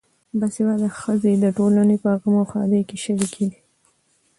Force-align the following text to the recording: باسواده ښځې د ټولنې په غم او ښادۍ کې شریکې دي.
باسواده 0.39 0.87
ښځې 0.99 1.33
د 1.43 1.45
ټولنې 1.57 1.95
په 2.03 2.09
غم 2.19 2.35
او 2.41 2.45
ښادۍ 2.51 2.81
کې 2.89 2.97
شریکې 3.03 3.45
دي. 3.51 3.59